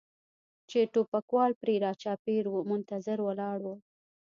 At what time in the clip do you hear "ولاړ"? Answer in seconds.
3.23-3.59